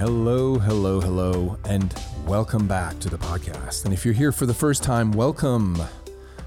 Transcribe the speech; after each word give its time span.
Hello, 0.00 0.58
hello, 0.58 0.98
hello, 0.98 1.58
and 1.66 1.94
welcome 2.24 2.66
back 2.66 2.98
to 3.00 3.10
the 3.10 3.18
podcast. 3.18 3.84
And 3.84 3.92
if 3.92 4.02
you're 4.02 4.14
here 4.14 4.32
for 4.32 4.46
the 4.46 4.54
first 4.54 4.82
time, 4.82 5.12
welcome. 5.12 5.78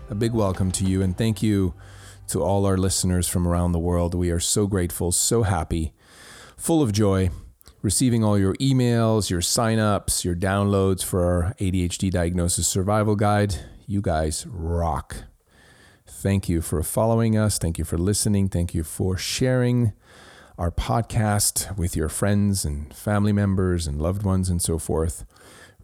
A 0.10 0.16
big 0.16 0.34
welcome 0.34 0.72
to 0.72 0.84
you, 0.84 1.04
and 1.04 1.16
thank 1.16 1.44
you 1.44 1.76
to 2.30 2.42
all 2.42 2.66
our 2.66 2.78
listeners 2.78 3.28
from 3.28 3.48
around 3.48 3.72
the 3.72 3.78
world. 3.78 4.16
We 4.16 4.32
are 4.32 4.40
so 4.40 4.66
grateful, 4.66 5.12
so 5.12 5.44
happy, 5.44 5.94
full 6.58 6.82
of 6.82 6.94
joy, 6.94 7.30
receiving 7.84 8.24
all 8.24 8.40
your 8.40 8.56
emails, 8.56 9.30
your 9.30 9.42
signups, 9.42 10.26
your 10.26 10.36
downloads 10.36 11.04
for 11.04 11.24
our 11.24 11.54
ADHD 11.60 12.10
Diagnosis 12.10 12.68
Survival 12.68 13.16
Guide. 13.16 13.58
You 13.86 14.02
guys 14.02 14.48
rock. 14.48 15.26
Thank 16.08 16.50
you 16.50 16.60
for 16.64 16.82
following 16.82 17.38
us. 17.38 17.60
Thank 17.60 17.78
you 17.78 17.86
for 17.86 18.00
listening. 18.00 18.50
Thank 18.50 18.74
you 18.74 18.84
for 18.84 19.16
sharing 19.16 19.94
our 20.58 20.72
podcast 20.72 21.76
with 21.78 21.96
your 21.96 22.10
friends 22.10 22.64
and 22.64 22.94
family 22.94 23.32
members 23.32 23.88
and 23.88 24.02
loved 24.02 24.24
ones 24.24 24.50
and 24.50 24.62
so 24.62 24.78
forth. 24.78 25.26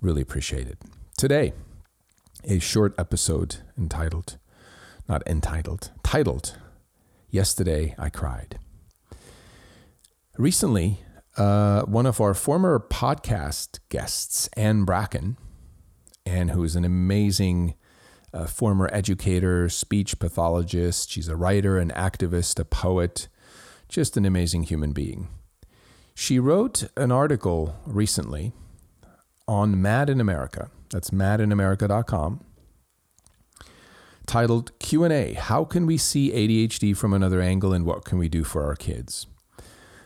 Really 0.01 0.21
appreciate 0.21 0.67
it. 0.67 0.77
Today, 1.17 1.53
a 2.43 2.59
short 2.59 2.93
episode 2.97 3.57
entitled, 3.77 4.37
not 5.07 5.23
entitled, 5.27 5.91
titled, 6.03 6.57
Yesterday 7.29 7.95
I 7.97 8.09
Cried. 8.09 8.59
Recently, 10.37 11.03
uh, 11.35 11.81
one 11.83 12.05
of 12.05 12.21
our 12.21 12.33
former 12.33 12.79
podcast 12.79 13.79
guests, 13.89 14.47
Ann 14.55 14.85
Bracken, 14.85 15.37
Ann, 16.25 16.49
who 16.49 16.63
is 16.63 16.75
an 16.75 16.85
amazing 16.85 17.75
uh, 18.33 18.45
former 18.45 18.89
educator, 18.93 19.67
speech 19.67 20.19
pathologist, 20.19 21.09
she's 21.09 21.27
a 21.27 21.35
writer, 21.35 21.77
an 21.77 21.89
activist, 21.89 22.59
a 22.59 22.65
poet 22.65 23.27
just 23.89 24.15
an 24.15 24.25
amazing 24.25 24.63
human 24.63 24.93
being. 24.93 25.27
She 26.13 26.37
wrote 26.37 26.83
an 26.95 27.11
article 27.11 27.75
recently 27.85 28.53
on 29.47 29.81
Mad 29.81 30.09
in 30.09 30.21
America. 30.21 30.69
That's 30.91 31.09
madinamerica.com 31.09 32.45
titled 34.27 34.77
Q&A: 34.77 35.33
How 35.33 35.65
can 35.65 35.87
we 35.87 35.97
see 35.97 36.31
ADHD 36.31 36.95
from 36.95 37.13
another 37.13 37.41
angle 37.41 37.73
and 37.73 37.83
what 37.83 38.05
can 38.05 38.19
we 38.19 38.29
do 38.29 38.43
for 38.43 38.63
our 38.63 38.75
kids? 38.75 39.25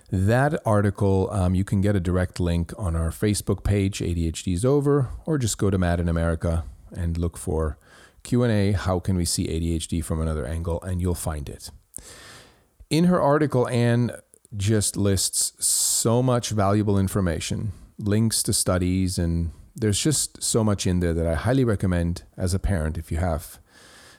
That 0.09 0.61
article, 0.65 1.29
um, 1.31 1.55
you 1.55 1.63
can 1.65 1.81
get 1.81 1.95
a 1.95 1.99
direct 1.99 2.39
link 2.39 2.71
on 2.77 2.95
our 2.95 3.09
Facebook 3.09 3.63
page, 3.63 3.99
ADHD 3.99 4.53
is 4.53 4.63
over, 4.63 5.09
or 5.25 5.37
just 5.37 5.57
go 5.57 5.69
to 5.69 5.77
Mad 5.77 5.99
in 5.99 6.07
America 6.07 6.63
and 6.95 7.17
look 7.17 7.35
for 7.35 7.77
Q&A, 8.21 8.71
how 8.71 8.99
can 8.99 9.17
we 9.17 9.25
see 9.25 9.47
ADHD 9.47 10.03
from 10.03 10.21
another 10.21 10.45
angle, 10.45 10.81
and 10.83 11.01
you'll 11.01 11.15
find 11.15 11.49
it 11.49 11.71
in 12.93 13.05
her 13.05 13.19
article, 13.19 13.67
Ann 13.69 14.11
just 14.55 14.95
lists 14.95 15.65
so 15.65 16.21
much 16.21 16.51
valuable 16.51 16.99
information, 16.99 17.71
links 17.97 18.43
to 18.43 18.53
studies, 18.53 19.17
and 19.17 19.49
there's 19.75 19.99
just 19.99 20.43
so 20.43 20.63
much 20.63 20.85
in 20.85 20.99
there 20.99 21.15
that 21.15 21.25
I 21.25 21.33
highly 21.33 21.63
recommend 21.63 22.21
as 22.37 22.53
a 22.53 22.59
parent 22.59 22.99
if 22.99 23.11
you 23.11 23.17
have 23.17 23.57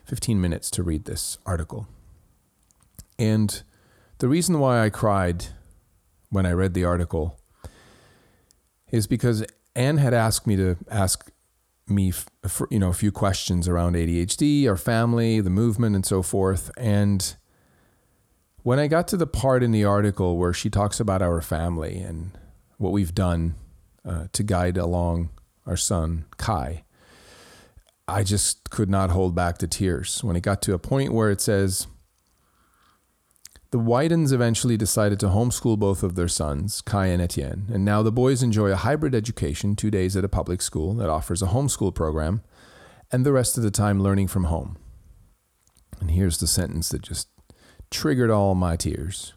15 0.06 0.40
minutes 0.40 0.72
to 0.72 0.82
read 0.82 1.04
this 1.04 1.38
article. 1.46 1.86
And 3.16 3.62
the 4.18 4.26
reason 4.26 4.58
why 4.58 4.84
I 4.84 4.90
cried 4.90 5.46
when 6.30 6.44
I 6.44 6.50
read 6.50 6.74
the 6.74 6.84
article 6.84 7.38
is 8.90 9.06
because 9.06 9.44
Ann 9.76 9.98
had 9.98 10.12
asked 10.12 10.48
me 10.48 10.56
to 10.56 10.76
ask 10.90 11.30
me, 11.86 12.12
you 12.70 12.80
know, 12.80 12.88
a 12.88 12.92
few 12.92 13.12
questions 13.12 13.68
around 13.68 13.94
ADHD, 13.94 14.68
our 14.68 14.76
family, 14.76 15.40
the 15.40 15.48
movement, 15.48 15.94
and 15.94 16.04
so 16.04 16.22
forth. 16.22 16.72
And 16.76 17.36
when 18.64 18.78
I 18.78 18.86
got 18.86 19.06
to 19.08 19.18
the 19.18 19.26
part 19.26 19.62
in 19.62 19.72
the 19.72 19.84
article 19.84 20.38
where 20.38 20.54
she 20.54 20.70
talks 20.70 20.98
about 20.98 21.20
our 21.20 21.42
family 21.42 21.98
and 21.98 22.30
what 22.78 22.92
we've 22.92 23.14
done 23.14 23.56
uh, 24.06 24.26
to 24.32 24.42
guide 24.42 24.78
along 24.78 25.28
our 25.66 25.76
son, 25.76 26.24
Khai, 26.38 26.82
I 28.08 28.22
just 28.22 28.70
could 28.70 28.88
not 28.88 29.10
hold 29.10 29.34
back 29.34 29.58
the 29.58 29.66
tears. 29.66 30.24
When 30.24 30.34
it 30.34 30.40
got 30.40 30.62
to 30.62 30.72
a 30.72 30.78
point 30.78 31.12
where 31.12 31.30
it 31.30 31.42
says, 31.42 31.86
the 33.70 33.78
Wydens 33.78 34.32
eventually 34.32 34.78
decided 34.78 35.20
to 35.20 35.26
homeschool 35.26 35.78
both 35.78 36.02
of 36.02 36.14
their 36.14 36.28
sons, 36.28 36.80
Khai 36.80 37.12
and 37.12 37.20
Etienne, 37.20 37.66
and 37.70 37.84
now 37.84 38.02
the 38.02 38.12
boys 38.12 38.42
enjoy 38.42 38.70
a 38.70 38.76
hybrid 38.76 39.14
education, 39.14 39.76
two 39.76 39.90
days 39.90 40.16
at 40.16 40.24
a 40.24 40.28
public 40.28 40.62
school 40.62 40.94
that 40.94 41.10
offers 41.10 41.42
a 41.42 41.48
homeschool 41.48 41.94
program, 41.94 42.40
and 43.12 43.26
the 43.26 43.32
rest 43.32 43.58
of 43.58 43.62
the 43.62 43.70
time 43.70 44.02
learning 44.02 44.28
from 44.28 44.44
home. 44.44 44.78
And 46.00 46.12
here's 46.12 46.38
the 46.38 46.46
sentence 46.46 46.88
that 46.88 47.02
just 47.02 47.28
triggered 47.94 48.30
all 48.30 48.56
my 48.56 48.74
tears. 48.76 49.34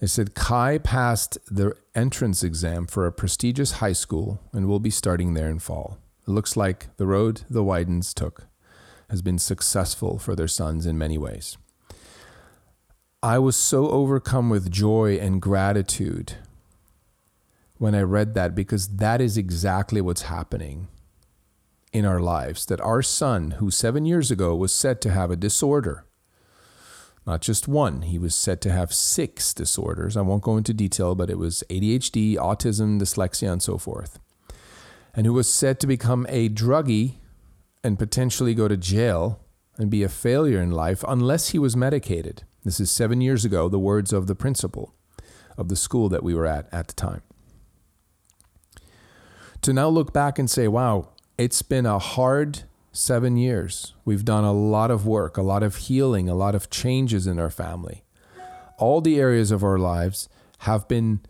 It 0.00 0.08
said 0.08 0.34
Khai 0.34 0.82
passed 0.82 1.36
the 1.50 1.76
entrance 1.94 2.42
exam 2.42 2.86
for 2.86 3.06
a 3.06 3.12
prestigious 3.12 3.72
high 3.72 3.92
school 3.92 4.40
and 4.52 4.66
will 4.66 4.80
be 4.80 4.88
starting 4.90 5.34
there 5.34 5.50
in 5.50 5.58
fall. 5.58 5.98
It 6.26 6.30
looks 6.30 6.56
like 6.56 6.88
the 6.96 7.06
road 7.06 7.42
the 7.50 7.62
Wydens 7.62 8.14
took 8.14 8.46
has 9.10 9.20
been 9.20 9.38
successful 9.38 10.18
for 10.18 10.34
their 10.34 10.48
sons 10.48 10.86
in 10.86 10.96
many 10.96 11.18
ways. 11.18 11.58
I 13.22 13.38
was 13.38 13.56
so 13.56 13.90
overcome 13.90 14.48
with 14.48 14.70
joy 14.70 15.18
and 15.18 15.42
gratitude 15.42 16.36
when 17.76 17.94
I 17.94 18.00
read 18.00 18.32
that 18.34 18.54
because 18.54 18.96
that 18.96 19.20
is 19.20 19.36
exactly 19.36 20.00
what's 20.00 20.22
happening 20.22 20.88
in 21.92 22.06
our 22.06 22.20
lives. 22.20 22.64
That 22.64 22.80
our 22.80 23.02
son, 23.02 23.52
who 23.52 23.70
seven 23.70 24.06
years 24.06 24.30
ago 24.30 24.56
was 24.56 24.72
said 24.72 25.02
to 25.02 25.10
have 25.10 25.30
a 25.30 25.36
disorder, 25.36 26.06
not 27.30 27.42
just 27.42 27.68
one. 27.68 28.02
He 28.02 28.18
was 28.18 28.34
said 28.34 28.60
to 28.62 28.72
have 28.72 28.92
six 28.92 29.54
disorders. 29.54 30.16
I 30.16 30.20
won't 30.20 30.42
go 30.42 30.56
into 30.56 30.74
detail, 30.74 31.14
but 31.14 31.30
it 31.30 31.38
was 31.38 31.62
ADHD, 31.70 32.34
autism, 32.34 33.00
dyslexia, 33.00 33.52
and 33.52 33.62
so 33.62 33.78
forth. 33.78 34.18
And 35.14 35.26
who 35.26 35.32
was 35.32 35.48
said 35.48 35.78
to 35.78 35.86
become 35.86 36.26
a 36.28 36.48
druggie 36.48 37.18
and 37.84 38.00
potentially 38.00 38.52
go 38.52 38.66
to 38.66 38.76
jail 38.76 39.44
and 39.78 39.92
be 39.92 40.02
a 40.02 40.08
failure 40.08 40.60
in 40.60 40.72
life 40.72 41.04
unless 41.06 41.50
he 41.50 41.58
was 41.60 41.76
medicated. 41.76 42.42
This 42.64 42.80
is 42.80 42.90
seven 42.90 43.20
years 43.20 43.44
ago, 43.44 43.68
the 43.68 43.78
words 43.78 44.12
of 44.12 44.26
the 44.26 44.34
principal 44.34 44.92
of 45.56 45.68
the 45.68 45.76
school 45.76 46.08
that 46.08 46.24
we 46.24 46.34
were 46.34 46.46
at 46.46 46.68
at 46.72 46.88
the 46.88 46.94
time. 46.94 47.22
To 49.62 49.72
now 49.72 49.88
look 49.88 50.12
back 50.12 50.36
and 50.36 50.50
say, 50.50 50.66
wow, 50.66 51.10
it's 51.38 51.62
been 51.62 51.86
a 51.86 52.00
hard 52.00 52.64
seven 52.92 53.36
years. 53.36 53.94
We've 54.04 54.24
done 54.24 54.44
a 54.44 54.52
lot 54.52 54.90
of 54.90 55.06
work, 55.06 55.36
a 55.36 55.42
lot 55.42 55.62
of 55.62 55.76
healing, 55.76 56.28
a 56.28 56.34
lot 56.34 56.54
of 56.54 56.70
changes 56.70 57.26
in 57.26 57.38
our 57.38 57.50
family. 57.50 58.04
All 58.78 59.00
the 59.00 59.20
areas 59.20 59.50
of 59.50 59.62
our 59.62 59.78
lives 59.78 60.28
have 60.60 60.88
been 60.88 61.20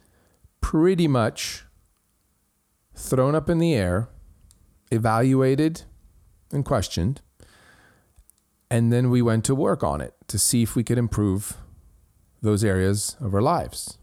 pretty 0.61 1.09
much 1.09 1.65
thrown 2.95 3.35
up 3.35 3.49
in 3.51 3.59
the 3.59 3.75
air, 3.75 4.09
evaluated 4.91 5.83
and 6.53 6.65
questioned. 6.65 7.21
And 8.71 8.93
then 8.93 9.11
we 9.11 9.21
went 9.21 9.45
to 9.47 9.55
work 9.55 9.83
on 9.83 10.01
it 10.01 10.15
to 10.29 10.39
see 10.39 10.63
if 10.63 10.77
we 10.77 10.85
could 10.85 10.99
improve 10.99 11.57
those 12.41 12.65
areas 12.65 13.17
of 13.21 13.35
our 13.35 13.43
lives 13.43 13.99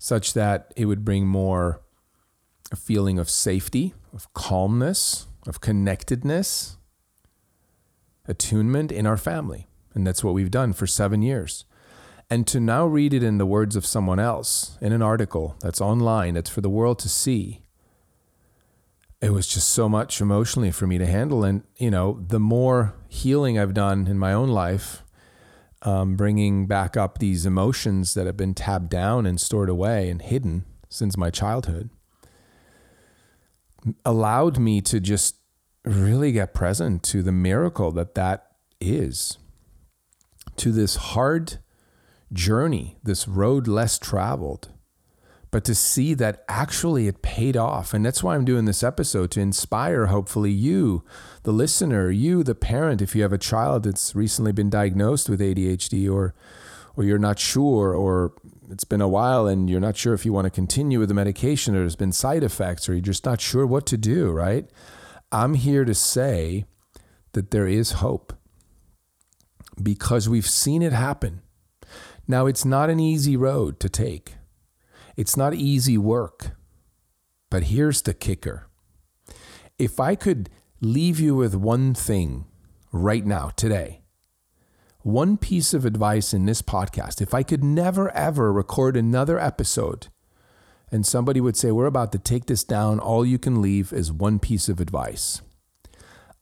such 0.00 0.32
that 0.32 0.72
it 0.76 0.86
would 0.86 1.04
bring 1.04 1.26
more 1.26 1.82
a 2.72 2.76
feeling 2.76 3.18
of 3.18 3.28
safety, 3.28 3.92
of 4.14 4.32
calmness, 4.32 5.26
of 5.50 5.60
connectedness, 5.60 6.76
attunement 8.28 8.92
in 8.92 9.04
our 9.04 9.16
family. 9.16 9.66
And 9.94 10.06
that's 10.06 10.22
what 10.22 10.32
we've 10.32 10.50
done 10.50 10.72
for 10.72 10.86
seven 10.86 11.22
years. 11.22 11.64
And 12.30 12.46
to 12.46 12.60
now 12.60 12.86
read 12.86 13.12
it 13.12 13.24
in 13.24 13.38
the 13.38 13.44
words 13.44 13.74
of 13.74 13.84
someone 13.84 14.20
else 14.20 14.78
in 14.80 14.92
an 14.92 15.02
article 15.02 15.56
that's 15.60 15.80
online, 15.80 16.34
that's 16.34 16.48
for 16.48 16.60
the 16.60 16.70
world 16.70 17.00
to 17.00 17.08
see, 17.08 17.62
it 19.20 19.30
was 19.30 19.48
just 19.48 19.68
so 19.70 19.88
much 19.88 20.20
emotionally 20.20 20.70
for 20.70 20.86
me 20.86 20.98
to 20.98 21.06
handle. 21.06 21.42
And, 21.42 21.64
you 21.76 21.90
know, 21.90 22.24
the 22.24 22.38
more 22.38 22.94
healing 23.08 23.58
I've 23.58 23.74
done 23.74 24.06
in 24.06 24.20
my 24.20 24.32
own 24.32 24.50
life, 24.50 25.02
um, 25.82 26.14
bringing 26.14 26.68
back 26.68 26.96
up 26.96 27.18
these 27.18 27.44
emotions 27.44 28.14
that 28.14 28.26
have 28.26 28.36
been 28.36 28.54
tabbed 28.54 28.88
down 28.88 29.26
and 29.26 29.40
stored 29.40 29.68
away 29.68 30.10
and 30.10 30.22
hidden 30.22 30.64
since 30.88 31.16
my 31.16 31.30
childhood, 31.30 31.90
allowed 34.04 34.58
me 34.58 34.80
to 34.82 35.00
just 35.00 35.36
really 35.84 36.32
get 36.32 36.54
present 36.54 37.02
to 37.04 37.22
the 37.22 37.32
miracle 37.32 37.90
that 37.92 38.14
that 38.14 38.46
is, 38.80 39.38
to 40.56 40.72
this 40.72 40.96
hard 40.96 41.58
journey, 42.32 42.98
this 43.02 43.26
road 43.26 43.66
less 43.66 43.98
traveled, 43.98 44.68
but 45.50 45.64
to 45.64 45.74
see 45.74 46.14
that 46.14 46.44
actually 46.48 47.08
it 47.08 47.22
paid 47.22 47.56
off. 47.56 47.92
And 47.92 48.04
that's 48.04 48.22
why 48.22 48.34
I'm 48.34 48.44
doing 48.44 48.66
this 48.66 48.82
episode 48.82 49.30
to 49.32 49.40
inspire, 49.40 50.06
hopefully, 50.06 50.52
you, 50.52 51.04
the 51.42 51.52
listener, 51.52 52.10
you, 52.10 52.42
the 52.44 52.54
parent, 52.54 53.02
if 53.02 53.16
you 53.16 53.22
have 53.22 53.32
a 53.32 53.38
child 53.38 53.84
that's 53.84 54.14
recently 54.14 54.52
been 54.52 54.70
diagnosed 54.70 55.28
with 55.28 55.40
ADHD 55.40 56.12
or 56.12 56.34
or 56.96 57.04
you're 57.04 57.18
not 57.18 57.38
sure 57.38 57.94
or 57.94 58.32
it's 58.68 58.84
been 58.84 59.00
a 59.00 59.08
while 59.08 59.46
and 59.46 59.70
you're 59.70 59.80
not 59.80 59.96
sure 59.96 60.12
if 60.12 60.26
you 60.26 60.32
want 60.32 60.44
to 60.44 60.50
continue 60.50 60.98
with 60.98 61.08
the 61.08 61.14
medication 61.14 61.74
or 61.74 61.78
there's 61.78 61.96
been 61.96 62.12
side 62.12 62.42
effects 62.42 62.88
or 62.88 62.92
you're 62.92 63.00
just 63.00 63.24
not 63.24 63.40
sure 63.40 63.66
what 63.66 63.86
to 63.86 63.96
do, 63.96 64.30
right? 64.30 64.68
I'm 65.32 65.54
here 65.54 65.84
to 65.84 65.94
say 65.94 66.64
that 67.32 67.50
there 67.50 67.66
is 67.66 67.92
hope 67.92 68.32
because 69.80 70.28
we've 70.28 70.48
seen 70.48 70.82
it 70.82 70.92
happen. 70.92 71.42
Now, 72.26 72.46
it's 72.46 72.64
not 72.64 72.90
an 72.90 73.00
easy 73.00 73.36
road 73.36 73.80
to 73.80 73.88
take, 73.88 74.34
it's 75.16 75.36
not 75.36 75.54
easy 75.54 75.98
work. 75.98 76.52
But 77.50 77.64
here's 77.64 78.02
the 78.02 78.14
kicker 78.14 78.68
if 79.78 79.98
I 79.98 80.14
could 80.14 80.50
leave 80.80 81.18
you 81.18 81.34
with 81.34 81.54
one 81.54 81.94
thing 81.94 82.46
right 82.92 83.24
now, 83.24 83.50
today, 83.56 84.02
one 85.00 85.36
piece 85.36 85.74
of 85.74 85.84
advice 85.84 86.32
in 86.32 86.46
this 86.46 86.62
podcast, 86.62 87.20
if 87.20 87.34
I 87.34 87.42
could 87.42 87.64
never 87.64 88.10
ever 88.12 88.52
record 88.52 88.96
another 88.96 89.38
episode 89.38 90.08
and 90.90 91.06
somebody 91.06 91.40
would 91.40 91.56
say, 91.56 91.70
We're 91.70 91.86
about 91.86 92.12
to 92.12 92.18
take 92.18 92.46
this 92.46 92.64
down, 92.64 92.98
all 92.98 93.24
you 93.24 93.38
can 93.38 93.62
leave 93.62 93.92
is 93.92 94.12
one 94.12 94.38
piece 94.38 94.68
of 94.68 94.80
advice. 94.80 95.42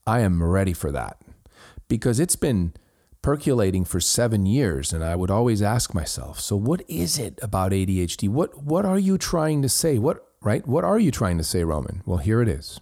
I 0.07 0.21
am 0.21 0.43
ready 0.43 0.73
for 0.73 0.91
that 0.93 1.21
because 1.89 2.19
it's 2.19 2.37
been 2.37 2.73
percolating 3.23 3.85
for 3.85 4.01
seven 4.01 4.47
years, 4.47 4.93
and 4.93 5.05
I 5.05 5.17
would 5.17 5.31
always 5.31 5.61
ask 5.61 5.93
myself, 5.93 6.41
so 6.41 6.57
what 6.57 6.83
is 6.89 7.19
it 7.19 7.39
about 7.43 7.73
ADHD? 7.73 8.29
What 8.29 8.63
what 8.63 8.85
are 8.85 8.99
you 8.99 9.19
trying 9.19 9.63
to 9.63 9.69
say? 9.69 9.99
What 9.99 10.27
right? 10.41 10.67
What 10.67 10.85
are 10.85 10.99
you 10.99 11.11
trying 11.11 11.39
to 11.39 11.45
say, 11.45 11.65
Roman? 11.65 12.03
Well, 12.07 12.19
here 12.19 12.41
it 12.41 12.49
is. 12.49 12.81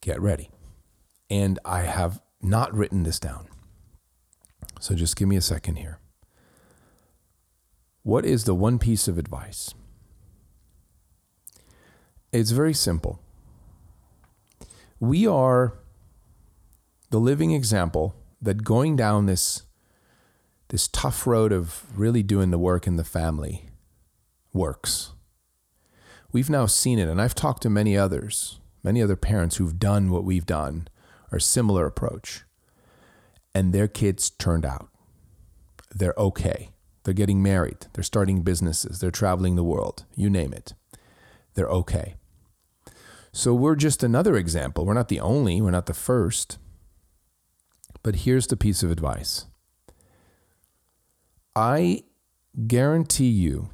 Get 0.00 0.20
ready. 0.20 0.50
And 1.30 1.58
I 1.64 1.80
have 1.80 2.20
not 2.42 2.74
written 2.74 3.04
this 3.04 3.18
down. 3.18 3.48
So 4.78 4.94
just 4.94 5.16
give 5.16 5.28
me 5.28 5.36
a 5.36 5.40
second 5.40 5.76
here. 5.76 5.98
What 8.02 8.26
is 8.26 8.44
the 8.44 8.54
one 8.54 8.78
piece 8.78 9.08
of 9.08 9.16
advice? 9.16 9.72
It's 12.34 12.50
very 12.50 12.74
simple. 12.74 13.20
We 14.98 15.24
are 15.24 15.74
the 17.10 17.20
living 17.20 17.52
example 17.52 18.16
that 18.42 18.64
going 18.64 18.96
down 18.96 19.26
this 19.26 19.62
this 20.70 20.88
tough 20.88 21.28
road 21.28 21.52
of 21.52 21.84
really 21.96 22.24
doing 22.24 22.50
the 22.50 22.58
work 22.58 22.88
in 22.88 22.96
the 22.96 23.04
family 23.04 23.70
works. 24.52 25.12
We've 26.32 26.50
now 26.50 26.66
seen 26.66 26.98
it, 26.98 27.06
and 27.06 27.22
I've 27.22 27.36
talked 27.36 27.62
to 27.62 27.70
many 27.70 27.96
others, 27.96 28.58
many 28.82 29.00
other 29.00 29.14
parents 29.14 29.58
who've 29.58 29.78
done 29.78 30.10
what 30.10 30.24
we've 30.24 30.46
done, 30.46 30.88
or 31.30 31.38
similar 31.38 31.86
approach, 31.86 32.42
and 33.54 33.72
their 33.72 33.86
kids 33.86 34.30
turned 34.30 34.66
out. 34.66 34.88
They're 35.94 36.14
okay. 36.18 36.70
They're 37.04 37.14
getting 37.14 37.44
married. 37.44 37.86
They're 37.92 38.02
starting 38.02 38.42
businesses. 38.42 38.98
They're 38.98 39.12
traveling 39.12 39.54
the 39.54 39.62
world. 39.62 40.04
You 40.16 40.28
name 40.28 40.52
it. 40.52 40.74
They're 41.54 41.68
okay. 41.68 42.16
So 43.36 43.52
we're 43.52 43.74
just 43.74 44.04
another 44.04 44.36
example. 44.36 44.86
We're 44.86 44.94
not 44.94 45.08
the 45.08 45.18
only, 45.18 45.60
we're 45.60 45.72
not 45.72 45.86
the 45.86 45.92
first. 45.92 46.56
But 48.04 48.14
here's 48.14 48.46
the 48.46 48.56
piece 48.56 48.84
of 48.84 48.92
advice 48.92 49.46
I 51.56 52.04
guarantee 52.68 53.30
you 53.30 53.70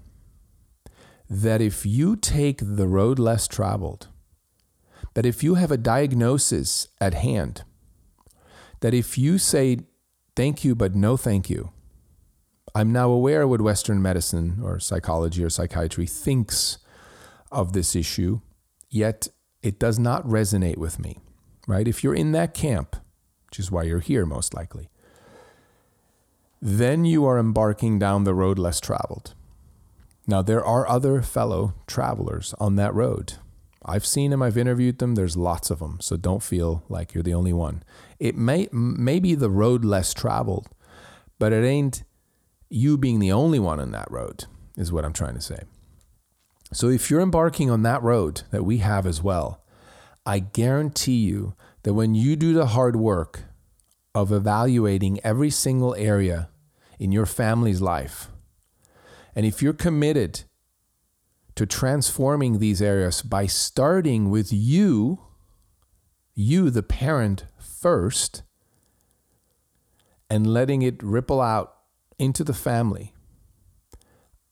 that 1.28 1.60
if 1.60 1.84
you 1.84 2.16
take 2.16 2.60
the 2.62 2.88
road 2.88 3.18
less 3.18 3.46
traveled, 3.46 4.08
that 5.12 5.26
if 5.26 5.44
you 5.44 5.56
have 5.56 5.70
a 5.70 5.76
diagnosis 5.76 6.88
at 6.98 7.12
hand, 7.12 7.64
that 8.80 8.94
if 8.94 9.18
you 9.18 9.36
say 9.36 9.80
thank 10.36 10.64
you, 10.64 10.74
but 10.74 10.94
no 10.94 11.18
thank 11.18 11.50
you, 11.50 11.70
I'm 12.74 12.92
now 12.92 13.10
aware 13.10 13.46
what 13.46 13.60
Western 13.60 14.00
medicine 14.00 14.60
or 14.62 14.80
psychology 14.80 15.44
or 15.44 15.50
psychiatry 15.50 16.06
thinks 16.06 16.78
of 17.52 17.74
this 17.74 17.94
issue, 17.94 18.40
yet 18.88 19.28
it 19.62 19.78
does 19.78 19.98
not 19.98 20.26
resonate 20.26 20.78
with 20.78 20.98
me, 20.98 21.18
right? 21.66 21.86
If 21.86 22.02
you're 22.02 22.14
in 22.14 22.32
that 22.32 22.54
camp, 22.54 22.96
which 23.50 23.58
is 23.58 23.70
why 23.70 23.82
you're 23.82 24.00
here 24.00 24.24
most 24.24 24.54
likely. 24.54 24.88
Then 26.62 27.04
you 27.04 27.24
are 27.26 27.38
embarking 27.38 27.98
down 27.98 28.24
the 28.24 28.34
road 28.34 28.58
less 28.58 28.80
traveled. 28.80 29.34
Now, 30.26 30.42
there 30.42 30.64
are 30.64 30.88
other 30.88 31.20
fellow 31.22 31.74
travelers 31.88 32.54
on 32.60 32.76
that 32.76 32.94
road. 32.94 33.34
I've 33.84 34.06
seen 34.06 34.30
them, 34.30 34.42
I've 34.42 34.58
interviewed 34.58 34.98
them, 34.98 35.14
there's 35.14 35.36
lots 35.36 35.70
of 35.70 35.80
them, 35.80 35.98
so 36.00 36.16
don't 36.16 36.42
feel 36.42 36.84
like 36.88 37.14
you're 37.14 37.24
the 37.24 37.34
only 37.34 37.52
one. 37.52 37.82
It 38.20 38.36
may, 38.36 38.68
may 38.70 39.18
be 39.18 39.34
the 39.34 39.50
road 39.50 39.84
less 39.84 40.14
traveled, 40.14 40.68
but 41.38 41.52
it 41.52 41.64
ain't 41.64 42.04
you 42.68 42.96
being 42.96 43.18
the 43.18 43.32
only 43.32 43.58
one 43.58 43.80
on 43.80 43.90
that 43.92 44.10
road, 44.10 44.44
is 44.76 44.92
what 44.92 45.04
I'm 45.04 45.14
trying 45.14 45.34
to 45.34 45.40
say. 45.40 45.62
So 46.72 46.88
if 46.88 47.11
you're 47.11 47.20
embarking 47.20 47.70
on 47.70 47.82
that 47.82 48.02
road 48.02 48.43
that 48.50 48.64
we 48.64 48.78
have 48.78 49.06
as 49.06 49.22
well, 49.22 49.64
I 50.25 50.38
guarantee 50.38 51.17
you 51.17 51.55
that 51.82 51.94
when 51.94 52.14
you 52.14 52.37
do 52.37 52.52
the 52.52 52.67
hard 52.67 52.96
work 52.96 53.43
of 54.14 54.31
evaluating 54.31 55.19
every 55.25 55.50
single 55.50 55.94
area 55.96 56.49
in 56.99 57.11
your 57.11 57.26
family's 57.26 57.81
life, 57.81 58.28
and 59.34 59.44
if 59.44 59.62
you're 59.62 59.72
committed 59.72 60.43
to 61.56 61.67
transforming 61.67 62.58
these 62.58 62.81
areas 62.81 63.23
by 63.23 63.46
starting 63.46 64.31
with 64.31 64.52
you, 64.52 65.20
you, 66.34 66.70
the 66.70 66.82
parent, 66.82 67.46
first, 67.58 68.43
and 70.28 70.46
letting 70.46 70.82
it 70.82 71.02
ripple 71.02 71.40
out 71.40 71.75
into 72.19 72.44
the 72.44 72.55
family, 72.55 73.12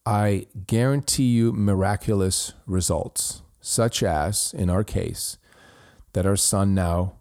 I 0.08 0.46
guarantee 0.66 1.24
you 1.24 1.52
miraculous 1.52 2.54
results, 2.64 3.42
such 3.60 4.02
as, 4.02 4.54
in 4.54 4.70
our 4.70 4.82
case, 4.82 5.36
that 6.14 6.24
our 6.24 6.34
son 6.34 6.74
now 6.74 7.16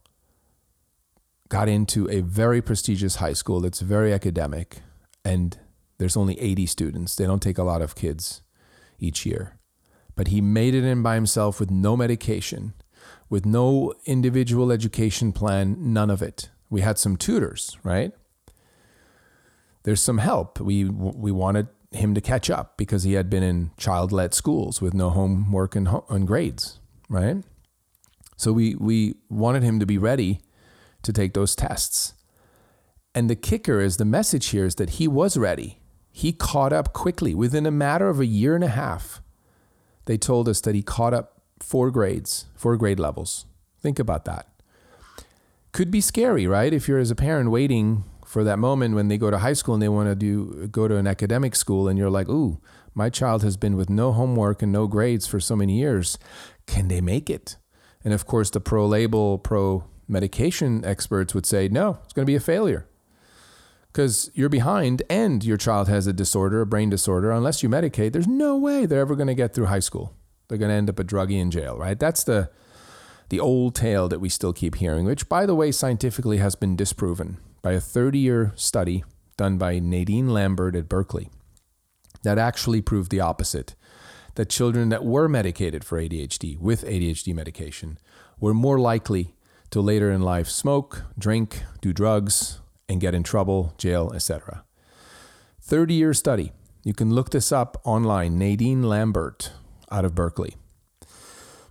got 1.49 1.67
into 1.67 2.09
a 2.09 2.21
very 2.21 2.61
prestigious 2.61 3.17
high 3.17 3.33
school 3.33 3.59
that's 3.59 3.81
very 3.81 4.13
academic, 4.13 4.77
and 5.25 5.59
there's 5.97 6.15
only 6.15 6.39
80 6.39 6.65
students. 6.67 7.15
They 7.17 7.25
don't 7.25 7.41
take 7.41 7.57
a 7.57 7.63
lot 7.63 7.81
of 7.81 7.93
kids 7.93 8.41
each 8.99 9.25
year. 9.25 9.59
But 10.15 10.29
he 10.29 10.39
made 10.39 10.73
it 10.73 10.85
in 10.85 11.03
by 11.03 11.15
himself 11.15 11.59
with 11.59 11.69
no 11.69 11.97
medication, 11.97 12.73
with 13.29 13.45
no 13.45 13.95
individual 14.05 14.71
education 14.71 15.33
plan, 15.33 15.75
none 15.91 16.09
of 16.09 16.21
it. 16.21 16.51
We 16.69 16.79
had 16.79 16.97
some 16.97 17.17
tutors, 17.17 17.77
right? 17.83 18.13
There's 19.83 20.01
some 20.01 20.19
help. 20.19 20.61
We 20.61 20.85
we 20.85 21.33
wanted 21.33 21.67
him 21.91 22.13
to 22.13 22.21
catch 22.21 22.49
up 22.49 22.77
because 22.77 23.03
he 23.03 23.13
had 23.13 23.29
been 23.29 23.43
in 23.43 23.71
child-led 23.77 24.33
schools 24.33 24.81
with 24.81 24.93
no 24.93 25.09
homework 25.09 25.75
and, 25.75 25.87
and 26.09 26.27
grades, 26.27 26.79
right? 27.09 27.37
So 28.35 28.53
we 28.53 28.75
we 28.75 29.15
wanted 29.29 29.63
him 29.63 29.79
to 29.79 29.85
be 29.85 29.97
ready 29.97 30.39
to 31.01 31.11
take 31.11 31.33
those 31.33 31.55
tests. 31.55 32.13
And 33.15 33.29
the 33.29 33.35
kicker 33.35 33.79
is 33.79 33.97
the 33.97 34.05
message 34.05 34.47
here 34.47 34.65
is 34.65 34.75
that 34.75 34.91
he 34.91 35.07
was 35.07 35.37
ready. 35.37 35.79
He 36.11 36.31
caught 36.31 36.71
up 36.71 36.93
quickly. 36.93 37.33
Within 37.33 37.65
a 37.65 37.71
matter 37.71 38.09
of 38.09 38.19
a 38.19 38.25
year 38.25 38.53
and 38.53 38.63
a 38.63 38.69
half, 38.69 39.21
they 40.05 40.17
told 40.17 40.47
us 40.47 40.61
that 40.61 40.75
he 40.75 40.83
caught 40.83 41.13
up 41.13 41.41
four 41.59 41.89
grades, 41.89 42.45
four 42.55 42.77
grade 42.77 42.99
levels. 42.99 43.45
Think 43.81 43.97
about 43.97 44.25
that. 44.25 44.47
Could 45.71 45.89
be 45.89 46.01
scary, 46.01 46.45
right? 46.45 46.73
If 46.73 46.87
you're 46.87 46.99
as 46.99 47.11
a 47.11 47.15
parent 47.15 47.49
waiting 47.49 48.03
for 48.27 48.43
that 48.43 48.59
moment 48.59 48.95
when 48.95 49.07
they 49.07 49.17
go 49.17 49.31
to 49.31 49.37
high 49.37 49.53
school 49.53 49.73
and 49.73 49.81
they 49.81 49.89
want 49.89 50.09
to 50.09 50.15
do 50.15 50.67
go 50.67 50.87
to 50.87 50.97
an 50.97 51.07
academic 51.07 51.55
school 51.55 51.87
and 51.87 51.97
you're 51.97 52.09
like, 52.09 52.27
"Ooh, 52.29 52.59
my 52.93 53.09
child 53.09 53.41
has 53.43 53.57
been 53.57 53.75
with 53.77 53.89
no 53.89 54.11
homework 54.11 54.61
and 54.61 54.71
no 54.71 54.85
grades 54.85 55.25
for 55.25 55.39
so 55.39 55.55
many 55.55 55.79
years. 55.79 56.17
Can 56.65 56.87
they 56.89 57.01
make 57.01 57.29
it?" 57.29 57.57
And 58.03 58.13
of 58.13 58.25
course, 58.25 58.49
the 58.49 58.59
pro 58.59 58.85
label, 58.85 59.37
pro 59.37 59.85
medication 60.07 60.83
experts 60.85 61.33
would 61.33 61.45
say, 61.45 61.67
no, 61.67 61.99
it's 62.03 62.13
going 62.13 62.25
to 62.25 62.31
be 62.31 62.35
a 62.35 62.39
failure 62.39 62.87
because 63.91 64.29
you're 64.33 64.49
behind 64.49 65.03
and 65.09 65.43
your 65.43 65.57
child 65.57 65.87
has 65.87 66.07
a 66.07 66.13
disorder, 66.13 66.61
a 66.61 66.65
brain 66.65 66.89
disorder. 66.89 67.31
Unless 67.31 67.63
you 67.63 67.69
medicate, 67.69 68.13
there's 68.13 68.27
no 68.27 68.57
way 68.57 68.85
they're 68.85 69.01
ever 69.01 69.15
going 69.15 69.27
to 69.27 69.35
get 69.35 69.53
through 69.53 69.65
high 69.65 69.79
school. 69.79 70.13
They're 70.47 70.57
going 70.57 70.69
to 70.69 70.75
end 70.75 70.89
up 70.89 70.99
a 70.99 71.03
druggie 71.03 71.39
in 71.41 71.51
jail, 71.51 71.77
right? 71.77 71.99
That's 71.99 72.23
the 72.23 72.49
the 73.29 73.39
old 73.41 73.75
tale 73.75 74.07
that 74.07 74.21
we 74.21 74.29
still 74.29 74.53
keep 74.53 74.75
hearing, 74.75 75.03
which, 75.03 75.27
by 75.27 75.45
the 75.45 75.53
way, 75.53 75.69
scientifically 75.69 76.37
has 76.37 76.55
been 76.55 76.77
disproven 76.77 77.39
by 77.67 77.73
a 77.73 77.81
30 77.81 78.17
year 78.17 78.53
study 78.55 79.03
done 79.35 79.57
by 79.57 79.77
Nadine 79.77 80.29
Lambert 80.29 80.73
at 80.73 80.87
Berkeley 80.87 81.29
that 82.23 82.37
actually 82.37 82.81
proved 82.81 83.11
the 83.11 83.19
opposite. 83.19 83.75
That 84.35 84.49
children 84.49 84.87
that 84.87 85.03
were 85.03 85.27
medicated 85.27 85.83
for 85.83 86.01
ADHD 86.01 86.57
with 86.57 86.85
ADHD 86.85 87.35
medication 87.35 87.99
were 88.39 88.53
more 88.53 88.79
likely 88.79 89.35
to 89.71 89.81
later 89.81 90.09
in 90.09 90.21
life 90.21 90.47
smoke, 90.47 91.03
drink, 91.19 91.63
do 91.81 91.91
drugs, 91.91 92.61
and 92.87 93.01
get 93.01 93.13
in 93.13 93.23
trouble, 93.23 93.73
jail, 93.77 94.13
etc. 94.15 94.63
30 95.59 95.93
year 95.93 96.13
study. 96.13 96.53
You 96.85 96.93
can 96.93 97.13
look 97.13 97.31
this 97.31 97.51
up 97.51 97.81
online. 97.83 98.39
Nadine 98.39 98.83
Lambert 98.83 99.51
out 99.91 100.05
of 100.05 100.15
Berkeley. 100.15 100.55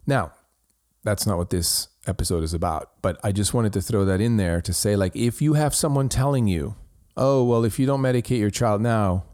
Now, 0.06 0.32
that's 1.04 1.26
not 1.26 1.38
what 1.38 1.48
this 1.48 1.88
episode 2.06 2.44
is 2.44 2.54
about, 2.54 2.92
but 3.02 3.18
I 3.22 3.32
just 3.32 3.54
wanted 3.54 3.72
to 3.74 3.82
throw 3.82 4.04
that 4.04 4.20
in 4.20 4.36
there 4.36 4.60
to 4.62 4.72
say 4.72 4.96
like 4.96 5.14
if 5.14 5.42
you 5.42 5.54
have 5.54 5.74
someone 5.74 6.08
telling 6.08 6.46
you, 6.46 6.76
"Oh, 7.16 7.44
well, 7.44 7.64
if 7.64 7.78
you 7.78 7.86
don't 7.86 8.02
medicate 8.02 8.40
your 8.40 8.50
child 8.50 8.80
now, 8.80 9.24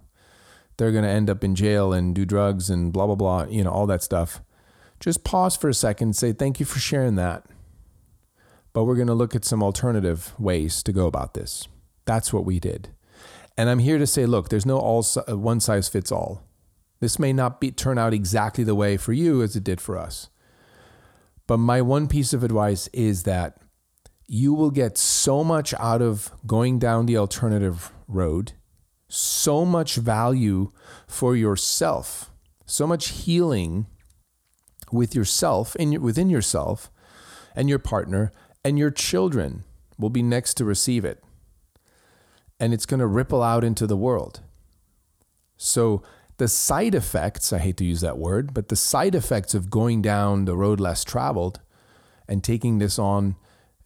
they're 0.77 0.93
going 0.93 1.05
to 1.05 1.11
end 1.11 1.31
up 1.31 1.45
in 1.45 1.55
jail 1.55 1.93
and 1.93 2.15
do 2.15 2.25
drugs 2.25 2.71
and 2.71 2.93
blah 2.93 3.07
blah 3.07 3.15
blah, 3.15 3.45
you 3.45 3.65
know, 3.65 3.71
all 3.71 3.87
that 3.87 4.03
stuff." 4.03 4.41
Just 5.01 5.25
pause 5.25 5.57
for 5.57 5.69
a 5.69 5.75
second 5.75 6.09
and 6.09 6.17
say, 6.17 6.33
"Thank 6.33 6.61
you 6.61 6.67
for 6.67 6.79
sharing 6.79 7.17
that." 7.17 7.47
But 8.73 8.85
we're 8.85 8.97
going 8.97 9.09
to 9.09 9.15
look 9.15 9.35
at 9.35 9.45
some 9.45 9.63
alternative 9.63 10.33
ways 10.39 10.83
to 10.85 10.93
go 10.93 11.07
about 11.07 11.35
this. 11.35 11.69
That's 12.05 12.33
what 12.33 12.45
we 12.45 12.59
did. 12.59 12.89
And 13.57 13.69
I'm 13.69 13.81
here 13.81 13.99
to 13.99 14.07
say, 14.07 14.27
look, 14.27 14.49
there's 14.49 14.67
no 14.67 14.79
all 14.79 15.05
uh, 15.29 15.37
one 15.37 15.61
size 15.61 15.89
fits 15.89 16.11
all. 16.11 16.43
This 17.01 17.19
may 17.19 17.33
not 17.33 17.61
be 17.61 17.71
turn 17.71 17.99
out 17.99 18.15
exactly 18.15 18.65
the 18.65 18.75
way 18.75 18.97
for 18.97 19.13
you 19.13 19.43
as 19.43 19.57
it 19.57 19.65
did 19.65 19.81
for 19.81 19.99
us. 19.99 20.29
But 21.53 21.59
my 21.59 21.83
one 21.83 22.09
piece 22.09 22.33
of 22.33 22.43
advice 22.43 22.89
is 22.95 23.25
that 23.25 23.59
you 24.27 24.55
will 24.55 24.71
get 24.71 24.97
so 24.97 25.45
much 25.45 25.75
out 25.75 26.01
of 26.01 26.31
going 26.47 26.79
down 26.79 27.05
the 27.05 27.19
alternative 27.19 27.93
road, 28.09 28.53
so 29.07 29.67
much 29.67 29.97
value 29.97 30.73
for 31.07 31.37
yourself, 31.37 32.31
so 32.65 32.87
much 32.87 33.09
healing 33.09 33.85
with 34.91 35.15
yourself 35.15 35.77
and 35.79 35.99
within 35.99 36.31
yourself 36.31 36.91
and 37.55 37.69
your 37.69 37.79
partner 37.79 38.33
and 38.65 38.79
your 38.79 38.91
children 38.91 39.65
will 39.99 40.09
be 40.09 40.23
next 40.23 40.55
to 40.55 40.65
receive 40.65 41.05
it. 41.05 41.23
And 42.59 42.73
it's 42.73 42.87
going 42.87 43.01
to 43.01 43.07
ripple 43.07 43.43
out 43.43 43.63
into 43.63 43.87
the 43.87 43.99
world. 43.99 44.41
So 45.59 46.03
the 46.43 46.49
side 46.49 46.93
effects, 46.97 47.53
I 47.53 47.61
hate 47.61 47.77
to 47.77 47.85
use 47.85 48.01
that 48.01 48.19
word, 48.19 48.53
but 48.53 48.67
the 48.67 48.75
side 48.75 49.15
effects 49.15 49.55
of 49.55 49.71
going 49.71 50.03
down 50.03 50.45
the 50.45 50.57
road 50.57 50.81
less 50.81 51.05
traveled 51.05 51.61
and 52.27 52.43
taking 52.43 52.79
this 52.79 52.99
on 52.99 53.37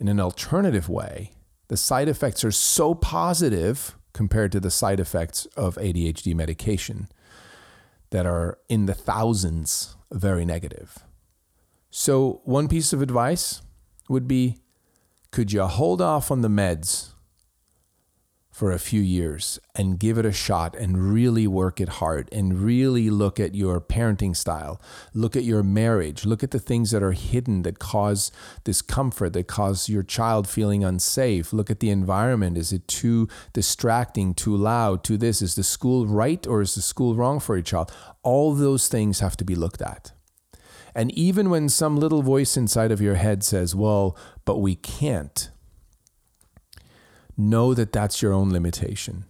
in 0.01 0.09
an 0.09 0.19
alternative 0.19 0.89
way, 0.89 1.33
the 1.69 1.77
side 1.77 2.09
effects 2.09 2.45
are 2.45 2.51
so 2.51 2.95
positive 2.95 3.99
compared 4.15 4.53
to 4.53 4.61
the 4.61 4.71
side 4.71 5.01
effects 5.01 5.45
of 5.55 5.75
ADHD 5.75 6.35
medication 6.35 7.09
that 8.09 8.25
are 8.25 8.57
in 8.71 8.87
the 8.87 8.95
thousands 8.95 9.95
very 10.11 10.47
negative. 10.47 11.01
So, 11.91 12.41
one 12.45 12.69
piece 12.69 12.95
of 12.95 13.03
advice 13.03 13.61
would 14.09 14.27
be 14.27 14.57
could 15.31 15.53
you 15.53 15.63
hold 15.65 16.01
off 16.01 16.31
on 16.31 16.41
the 16.41 16.49
meds 16.49 17.11
for 18.57 18.73
a 18.73 18.79
few 18.79 19.03
years 19.03 19.59
and 19.75 19.99
give 19.99 20.17
it 20.17 20.25
a 20.25 20.33
shot 20.33 20.75
and 20.75 21.13
really 21.13 21.47
work 21.47 21.79
it 21.79 21.91
hard 22.01 22.27
and 22.33 22.59
really 22.59 23.11
look 23.11 23.39
at 23.39 23.55
your 23.55 23.79
parenting 23.83 24.35
style, 24.35 24.81
look 25.13 25.37
at 25.37 25.45
your 25.45 25.63
marriage, 25.63 26.25
look 26.25 26.43
at 26.43 26.53
the 26.53 26.59
things 26.59 26.91
that 26.91 27.03
are 27.03 27.13
hidden 27.13 27.61
that 27.65 27.79
cause 27.79 28.33
discomfort, 28.65 29.35
that 29.35 29.47
cause 29.47 29.91
your 29.91 30.03
child 30.03 30.49
feeling 30.49 30.83
unsafe. 30.83 31.53
Look 31.53 31.71
at 31.71 31.81
the 31.81 31.91
environment. 31.91 32.57
Is 32.57 32.73
it 32.73 32.89
too 32.89 33.29
distracting, 33.53 34.33
too 34.33 34.57
loud, 34.57 35.05
too 35.05 35.19
this? 35.19 35.43
Is 35.43 35.55
the 35.55 35.63
school 35.63 36.07
right 36.07 36.47
or 36.47 36.63
is 36.63 36.77
the 36.77 36.81
school 36.81 37.15
wrong 37.15 37.41
for 37.41 37.57
your 37.57 37.63
child? 37.63 37.93
All 38.23 38.55
those 38.55 38.89
things 38.89 39.21
have 39.21 39.37
to 39.37 39.45
be 39.45 39.55
looked 39.55 39.83
at. 39.83 40.13
And 40.95 41.13
even 41.13 41.51
when 41.51 41.69
some 41.69 41.99
little 41.99 42.23
voice 42.23 42.57
inside 42.57 42.91
of 42.91 43.03
your 43.03 43.17
head 43.17 43.45
says, 43.45 43.75
well, 43.75 44.17
but 44.47 44.61
we 44.61 44.77
can't, 44.77 45.51
know 47.37 47.75
that 47.75 47.93
that's 47.93 48.23
your 48.23 48.33
own 48.33 48.51
limitation. 48.51 49.25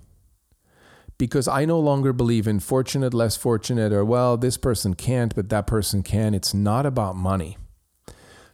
Because 1.18 1.48
I 1.48 1.64
no 1.64 1.80
longer 1.80 2.12
believe 2.12 2.46
in 2.46 2.60
fortunate, 2.60 3.14
less 3.14 3.36
fortunate, 3.36 3.92
or 3.92 4.04
well, 4.04 4.36
this 4.36 4.56
person 4.58 4.94
can't, 4.94 5.34
but 5.34 5.48
that 5.48 5.66
person 5.66 6.02
can. 6.02 6.34
It's 6.34 6.52
not 6.52 6.84
about 6.84 7.16
money. 7.16 7.56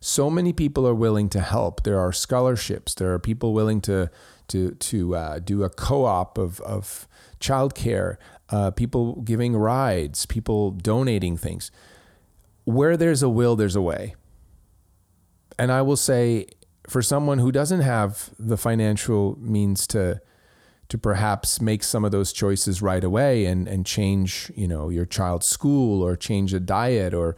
So 0.01 0.31
many 0.31 0.53
people 0.53 0.87
are 0.87 0.95
willing 0.95 1.29
to 1.31 1.41
help. 1.41 1.83
There 1.83 1.99
are 1.99 2.13
scholarships. 2.13 2.95
There 2.95 3.13
are 3.13 3.19
people 3.19 3.53
willing 3.53 3.81
to 3.83 4.11
to 4.49 4.73
to 4.73 5.17
uh, 5.17 5.39
do 5.39 5.63
a 5.63 5.71
co-op 5.71 6.39
of 6.39 6.61
of 6.61 7.07
childcare. 7.41 8.17
Uh, 8.49 8.71
people 8.71 9.23
giving 9.23 9.57
rides. 9.57 10.27
People 10.27 10.71
donating 10.73 11.37
things. 11.37 11.71
Where 12.65 12.97
there's 12.97 13.23
a 13.23 13.29
will, 13.29 13.57
there's 13.57 13.77
a 13.77 13.83
way. 13.83 14.15
And 15.59 15.71
I 15.73 15.83
will 15.83 15.97
say, 15.97 16.47
for 16.89 17.03
someone 17.03 17.39
who 17.39 17.53
doesn't 17.53 17.81
have 17.81 18.31
the 18.39 18.57
financial 18.57 19.37
means 19.41 19.87
to 19.89 20.21
to 20.89 20.99
perhaps 20.99 21.61
make 21.61 21.83
some 21.83 22.05
of 22.05 22.13
those 22.13 22.33
choices 22.33 22.83
right 22.83 23.05
away 23.05 23.47
and 23.47 23.67
and 23.69 23.87
change 23.87 24.51
you 24.55 24.69
know 24.69 24.89
your 24.89 25.07
child's 25.07 25.47
school 25.47 26.03
or 26.03 26.17
change 26.17 26.53
a 26.53 26.61
diet 26.61 27.15
or 27.15 27.37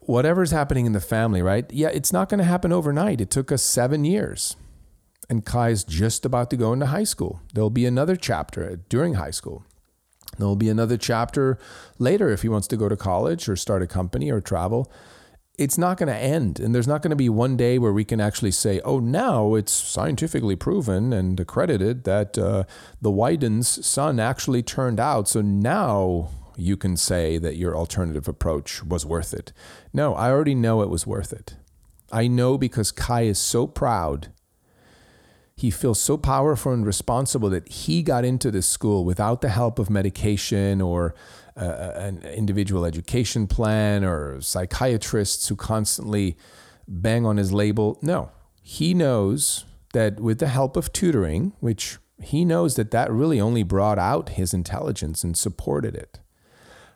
whatever's 0.00 0.50
happening 0.50 0.84
in 0.84 0.92
the 0.92 1.00
family 1.00 1.40
right? 1.40 1.72
Yeah 1.72 1.88
it's 1.88 2.12
not 2.12 2.28
going 2.28 2.38
to 2.38 2.44
happen 2.44 2.72
overnight. 2.72 3.20
It 3.20 3.30
took 3.30 3.52
us 3.52 3.62
seven 3.62 4.04
years. 4.04 4.56
And 5.30 5.46
Khai's 5.46 5.84
just 5.84 6.26
about 6.26 6.50
to 6.50 6.56
go 6.56 6.74
into 6.74 6.86
high 6.86 7.04
school. 7.04 7.40
There'll 7.54 7.70
be 7.70 7.86
another 7.86 8.16
chapter 8.16 8.80
during 8.90 9.14
high 9.14 9.30
school. 9.30 9.64
There'll 10.36 10.56
be 10.56 10.68
another 10.68 10.98
chapter 10.98 11.58
later 11.98 12.30
if 12.30 12.42
he 12.42 12.48
wants 12.48 12.66
to 12.68 12.76
go 12.76 12.88
to 12.88 12.96
college 12.96 13.48
or 13.48 13.56
start 13.56 13.82
a 13.82 13.86
company 13.86 14.30
or 14.30 14.40
travel 14.40 14.92
it's 15.58 15.76
not 15.76 15.98
going 15.98 16.08
to 16.08 16.16
end. 16.16 16.58
And 16.58 16.74
there's 16.74 16.88
not 16.88 17.02
going 17.02 17.10
to 17.10 17.16
be 17.16 17.28
one 17.28 17.56
day 17.56 17.78
where 17.78 17.92
we 17.92 18.04
can 18.04 18.20
actually 18.20 18.52
say, 18.52 18.80
oh, 18.84 18.98
now 18.98 19.54
it's 19.54 19.72
scientifically 19.72 20.56
proven 20.56 21.12
and 21.12 21.38
accredited 21.38 22.04
that 22.04 22.38
uh, 22.38 22.64
the 23.00 23.10
Wyden's 23.10 23.84
son 23.86 24.18
actually 24.18 24.62
turned 24.62 24.98
out. 24.98 25.28
So 25.28 25.42
now 25.42 26.30
you 26.56 26.76
can 26.76 26.96
say 26.96 27.38
that 27.38 27.56
your 27.56 27.76
alternative 27.76 28.28
approach 28.28 28.82
was 28.82 29.04
worth 29.04 29.34
it. 29.34 29.52
No, 29.92 30.14
I 30.14 30.30
already 30.30 30.54
know 30.54 30.82
it 30.82 30.90
was 30.90 31.06
worth 31.06 31.32
it. 31.32 31.56
I 32.10 32.28
know 32.28 32.58
because 32.58 32.92
Khai 32.92 33.26
is 33.26 33.38
so 33.38 33.66
proud. 33.66 34.32
He 35.54 35.70
feels 35.70 36.00
so 36.00 36.16
powerful 36.16 36.72
and 36.72 36.84
responsible 36.84 37.50
that 37.50 37.68
he 37.68 38.02
got 38.02 38.24
into 38.24 38.50
this 38.50 38.66
school 38.66 39.04
without 39.04 39.42
the 39.42 39.48
help 39.50 39.78
of 39.78 39.90
medication 39.90 40.80
or 40.80 41.14
uh, 41.56 41.92
an 41.94 42.22
individual 42.22 42.84
education 42.84 43.46
plan 43.46 44.04
or 44.04 44.40
psychiatrists 44.40 45.48
who 45.48 45.56
constantly 45.56 46.36
bang 46.88 47.26
on 47.26 47.36
his 47.36 47.52
label. 47.52 47.98
No, 48.02 48.30
he 48.62 48.94
knows 48.94 49.64
that 49.92 50.20
with 50.20 50.38
the 50.38 50.48
help 50.48 50.76
of 50.76 50.92
tutoring, 50.92 51.52
which 51.60 51.98
he 52.22 52.44
knows 52.44 52.76
that 52.76 52.90
that 52.92 53.10
really 53.10 53.40
only 53.40 53.62
brought 53.62 53.98
out 53.98 54.30
his 54.30 54.54
intelligence 54.54 55.24
and 55.24 55.36
supported 55.36 55.94
it, 55.94 56.20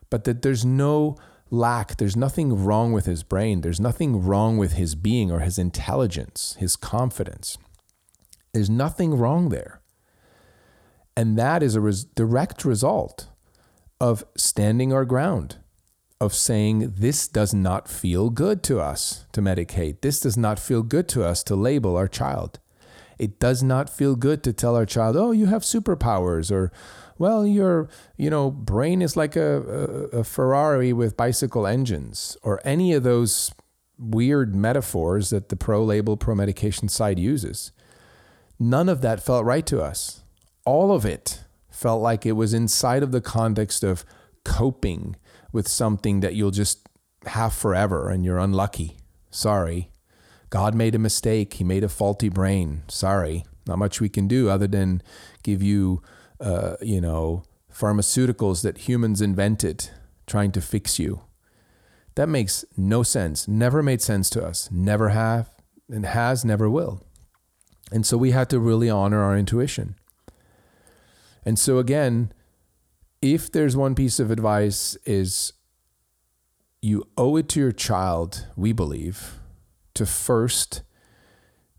but 0.08 0.24
that 0.24 0.42
there's 0.42 0.64
no 0.64 1.16
lack, 1.50 1.96
there's 1.96 2.16
nothing 2.16 2.64
wrong 2.64 2.92
with 2.92 3.06
his 3.06 3.22
brain, 3.22 3.60
there's 3.60 3.80
nothing 3.80 4.24
wrong 4.24 4.56
with 4.56 4.72
his 4.72 4.94
being 4.94 5.30
or 5.30 5.40
his 5.40 5.58
intelligence, 5.58 6.56
his 6.58 6.76
confidence. 6.76 7.58
There's 8.52 8.70
nothing 8.70 9.18
wrong 9.18 9.50
there. 9.50 9.80
And 11.16 11.38
that 11.38 11.62
is 11.62 11.74
a 11.74 11.80
res- 11.80 12.04
direct 12.04 12.64
result 12.64 13.28
of 14.00 14.24
standing 14.36 14.92
our 14.92 15.04
ground, 15.04 15.56
of 16.20 16.34
saying, 16.34 16.94
this 16.96 17.28
does 17.28 17.54
not 17.54 17.88
feel 17.88 18.30
good 18.30 18.62
to 18.64 18.80
us 18.80 19.26
to 19.32 19.40
medicate. 19.40 20.00
This 20.00 20.20
does 20.20 20.36
not 20.36 20.58
feel 20.58 20.82
good 20.82 21.08
to 21.10 21.24
us 21.24 21.42
to 21.44 21.56
label 21.56 21.96
our 21.96 22.08
child. 22.08 22.58
It 23.18 23.38
does 23.38 23.62
not 23.62 23.88
feel 23.88 24.14
good 24.14 24.42
to 24.44 24.52
tell 24.52 24.76
our 24.76 24.86
child, 24.86 25.16
oh, 25.16 25.30
you 25.30 25.46
have 25.46 25.62
superpowers, 25.62 26.52
or, 26.52 26.70
well, 27.16 27.46
your, 27.46 27.88
you 28.18 28.28
know, 28.28 28.50
brain 28.50 29.00
is 29.00 29.16
like 29.16 29.36
a, 29.36 30.10
a, 30.12 30.18
a 30.18 30.24
Ferrari 30.24 30.92
with 30.92 31.16
bicycle 31.16 31.66
engines, 31.66 32.36
or 32.42 32.60
any 32.64 32.92
of 32.92 33.02
those 33.02 33.50
weird 33.98 34.54
metaphors 34.54 35.30
that 35.30 35.48
the 35.48 35.56
pro 35.56 35.82
label, 35.82 36.18
pro 36.18 36.34
medication 36.34 36.88
side 36.88 37.18
uses. 37.18 37.72
None 38.58 38.90
of 38.90 39.00
that 39.00 39.24
felt 39.24 39.46
right 39.46 39.66
to 39.66 39.80
us. 39.80 40.22
All 40.66 40.92
of 40.92 41.06
it 41.06 41.44
felt 41.76 42.00
like 42.00 42.24
it 42.24 42.32
was 42.32 42.54
inside 42.54 43.02
of 43.02 43.12
the 43.12 43.20
context 43.20 43.84
of 43.84 44.04
coping 44.44 45.14
with 45.52 45.68
something 45.68 46.20
that 46.20 46.34
you'll 46.34 46.50
just 46.50 46.88
have 47.26 47.52
forever 47.52 48.08
and 48.08 48.24
you're 48.24 48.38
unlucky. 48.38 48.96
Sorry. 49.30 49.90
God 50.48 50.74
made 50.74 50.94
a 50.94 50.98
mistake. 50.98 51.54
He 51.54 51.64
made 51.64 51.84
a 51.84 51.88
faulty 51.88 52.30
brain. 52.30 52.82
Sorry. 52.88 53.44
Not 53.66 53.78
much 53.78 54.00
we 54.00 54.08
can 54.08 54.26
do 54.26 54.48
other 54.48 54.66
than 54.66 55.02
give 55.42 55.62
you, 55.62 56.02
uh, 56.40 56.76
you 56.80 57.00
know, 57.00 57.42
pharmaceuticals 57.70 58.62
that 58.62 58.88
humans 58.88 59.20
invented 59.20 59.90
trying 60.26 60.52
to 60.52 60.60
fix 60.62 60.98
you. 60.98 61.22
That 62.14 62.28
makes 62.28 62.64
no 62.76 63.02
sense. 63.02 63.46
Never 63.46 63.82
made 63.82 64.00
sense 64.00 64.30
to 64.30 64.42
us. 64.42 64.70
Never 64.72 65.10
have 65.10 65.50
and 65.90 66.06
has, 66.06 66.42
never 66.42 66.70
will. 66.70 67.02
And 67.92 68.06
so 68.06 68.16
we 68.16 68.30
had 68.30 68.48
to 68.50 68.58
really 68.58 68.88
honor 68.88 69.22
our 69.22 69.36
intuition. 69.36 69.96
And 71.46 71.58
so 71.58 71.78
again, 71.78 72.32
if 73.22 73.50
there's 73.50 73.76
one 73.76 73.94
piece 73.94 74.18
of 74.18 74.30
advice 74.30 74.96
is 75.06 75.52
you 76.82 77.08
owe 77.16 77.36
it 77.36 77.48
to 77.50 77.60
your 77.60 77.72
child, 77.72 78.48
we 78.56 78.72
believe, 78.72 79.38
to 79.94 80.04
first 80.04 80.82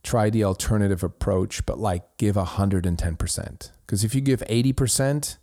try 0.04 0.30
the 0.30 0.44
alternative 0.44 1.04
approach, 1.04 1.66
but 1.66 1.78
like 1.78 2.04
give 2.18 2.36
110%. 2.36 3.72
Because 3.86 4.04
if 4.04 4.16
you 4.16 4.22
give 4.22 4.40
80%, 4.50 5.38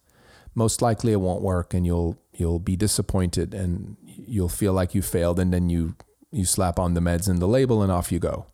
most 0.55 0.81
likely 0.81 1.13
it 1.13 1.21
won't 1.21 1.43
work 1.43 1.75
and 1.75 1.85
you'll 1.85 2.19
you'll 2.33 2.59
be 2.59 2.77
disappointed 2.77 3.55
and 3.55 3.97
you'll 4.03 4.49
feel 4.49 4.73
like 4.73 4.95
you 4.95 5.03
failed 5.03 5.39
and 5.39 5.53
then 5.53 5.69
you 5.69 5.97
you 6.31 6.45
slap 6.45 6.79
on 6.79 6.95
the 6.95 7.01
meds 7.01 7.29
and 7.29 7.41
the 7.41 7.49
label 7.49 7.83
and 7.83 7.93
off 7.93 8.11
you 8.11 8.19
go. 8.19 8.47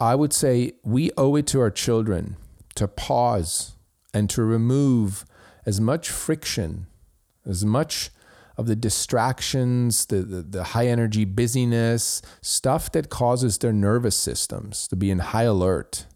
I 0.00 0.14
would 0.14 0.32
say 0.32 0.72
we 0.82 1.10
owe 1.16 1.36
it 1.36 1.46
to 1.48 1.60
our 1.60 1.70
children 1.70 2.36
to 2.74 2.88
pause 2.88 3.76
and 4.14 4.28
to 4.30 4.42
remove 4.42 5.24
as 5.64 5.80
much 5.80 6.10
friction, 6.10 6.86
as 7.46 7.64
much 7.64 8.10
of 8.56 8.66
the 8.66 8.76
distractions, 8.76 10.06
the, 10.06 10.16
the, 10.16 10.42
the, 10.42 10.64
high 10.64 10.86
energy 10.86 11.24
busyness, 11.24 12.20
stuff 12.42 12.92
that 12.92 13.08
causes 13.08 13.58
their 13.58 13.72
nervous 13.72 14.16
systems 14.16 14.86
to 14.88 14.96
be 14.96 15.10
in 15.10 15.20
high 15.20 15.44
alert. 15.44 16.06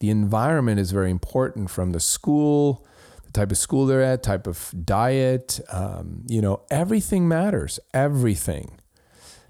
The 0.00 0.10
environment 0.10 0.80
is 0.80 0.90
very 0.90 1.10
important 1.10 1.70
from 1.70 1.92
the 1.92 2.00
school, 2.00 2.86
the 3.24 3.32
type 3.32 3.50
of 3.50 3.58
school 3.58 3.86
they're 3.86 4.02
at, 4.02 4.22
type 4.22 4.46
of 4.46 4.72
diet. 4.84 5.60
Um, 5.70 6.24
you 6.28 6.40
know, 6.40 6.62
everything 6.70 7.28
matters. 7.28 7.78
Everything. 7.92 8.78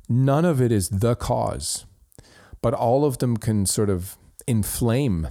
None 0.08 0.44
of 0.44 0.60
it 0.60 0.72
is 0.72 0.88
the 0.88 1.14
cause, 1.14 1.84
but 2.62 2.72
all 2.72 3.04
of 3.04 3.18
them 3.18 3.36
can 3.36 3.66
sort 3.66 3.90
of 3.90 4.16
inflame, 4.46 5.28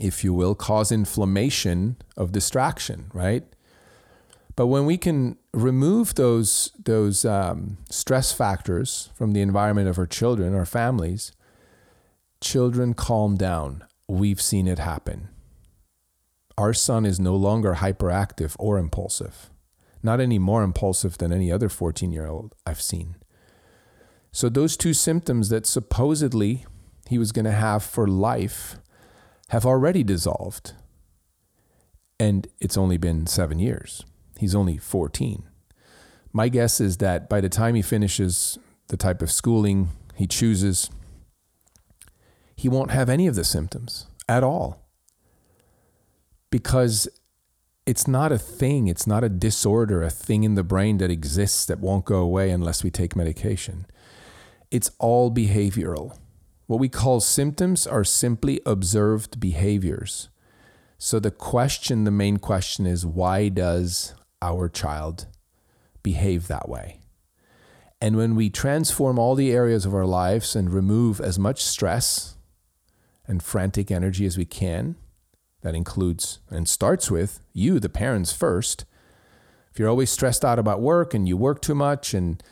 if 0.00 0.24
you 0.24 0.32
will, 0.32 0.54
cause 0.54 0.90
inflammation 0.90 1.96
of 2.16 2.32
distraction, 2.32 3.10
right? 3.12 3.44
But 4.56 4.66
when 4.66 4.86
we 4.86 4.96
can 4.96 5.36
remove 5.52 6.14
those 6.14 6.70
those 6.84 7.24
um, 7.24 7.78
stress 7.90 8.32
factors 8.32 9.10
from 9.14 9.32
the 9.32 9.40
environment 9.40 9.88
of 9.88 9.98
our 9.98 10.06
children, 10.06 10.54
our 10.54 10.66
families, 10.66 11.32
children 12.40 12.94
calm 12.94 13.36
down. 13.36 13.84
We've 14.06 14.40
seen 14.40 14.68
it 14.68 14.78
happen. 14.78 15.28
Our 16.56 16.74
son 16.74 17.04
is 17.04 17.18
no 17.18 17.34
longer 17.34 17.74
hyperactive 17.74 18.54
or 18.58 18.78
impulsive, 18.78 19.50
not 20.02 20.20
any 20.20 20.38
more 20.38 20.62
impulsive 20.62 21.18
than 21.18 21.32
any 21.32 21.50
other 21.50 21.68
14 21.68 22.12
year 22.12 22.26
old 22.26 22.54
I've 22.64 22.82
seen. 22.82 23.16
So, 24.30 24.48
those 24.48 24.76
two 24.76 24.92
symptoms 24.92 25.48
that 25.48 25.66
supposedly 25.66 26.66
he 27.08 27.18
was 27.18 27.32
going 27.32 27.44
to 27.44 27.52
have 27.52 27.82
for 27.82 28.06
life 28.06 28.76
have 29.48 29.66
already 29.66 30.02
dissolved. 30.02 30.72
And 32.18 32.48
it's 32.60 32.76
only 32.76 32.96
been 32.96 33.26
seven 33.26 33.58
years. 33.58 34.04
He's 34.38 34.54
only 34.54 34.78
14. 34.78 35.48
My 36.32 36.48
guess 36.48 36.80
is 36.80 36.96
that 36.98 37.28
by 37.28 37.40
the 37.40 37.48
time 37.48 37.74
he 37.74 37.82
finishes 37.82 38.58
the 38.88 38.96
type 38.96 39.22
of 39.22 39.30
schooling 39.30 39.90
he 40.14 40.26
chooses, 40.26 40.90
he 42.56 42.68
won't 42.68 42.90
have 42.90 43.08
any 43.08 43.26
of 43.26 43.34
the 43.34 43.44
symptoms 43.44 44.06
at 44.28 44.42
all. 44.42 44.88
Because 46.50 47.08
it's 47.86 48.08
not 48.08 48.32
a 48.32 48.38
thing, 48.38 48.86
it's 48.88 49.06
not 49.06 49.24
a 49.24 49.28
disorder, 49.28 50.02
a 50.02 50.10
thing 50.10 50.44
in 50.44 50.54
the 50.54 50.62
brain 50.62 50.98
that 50.98 51.10
exists 51.10 51.66
that 51.66 51.80
won't 51.80 52.04
go 52.04 52.18
away 52.18 52.50
unless 52.50 52.82
we 52.82 52.90
take 52.90 53.14
medication. 53.14 53.86
It's 54.70 54.90
all 54.98 55.30
behavioral. 55.30 56.16
What 56.66 56.80
we 56.80 56.88
call 56.88 57.20
symptoms 57.20 57.86
are 57.86 58.04
simply 58.04 58.60
observed 58.64 59.38
behaviors. 59.38 60.28
So 60.96 61.20
the 61.20 61.30
question, 61.30 62.04
the 62.04 62.10
main 62.10 62.38
question 62.38 62.86
is 62.86 63.04
why 63.04 63.48
does 63.48 64.14
our 64.40 64.68
child 64.68 65.26
behave 66.02 66.48
that 66.48 66.68
way? 66.68 67.00
And 68.00 68.16
when 68.16 68.34
we 68.34 68.50
transform 68.50 69.18
all 69.18 69.34
the 69.34 69.52
areas 69.52 69.86
of 69.86 69.94
our 69.94 70.06
lives 70.06 70.56
and 70.56 70.72
remove 70.72 71.20
as 71.20 71.38
much 71.38 71.62
stress 71.62 72.36
and 73.26 73.42
frantic 73.42 73.90
energy 73.90 74.26
as 74.26 74.36
we 74.36 74.44
can, 74.44 74.96
that 75.62 75.74
includes 75.74 76.40
and 76.50 76.68
starts 76.68 77.10
with 77.10 77.40
you, 77.52 77.80
the 77.80 77.88
parents, 77.88 78.32
first. 78.32 78.84
If 79.72 79.78
you're 79.78 79.88
always 79.88 80.10
stressed 80.10 80.44
out 80.44 80.58
about 80.58 80.80
work 80.80 81.14
and 81.14 81.26
you 81.26 81.36
work 81.36 81.62
too 81.62 81.74
much 81.74 82.14
and, 82.14 82.42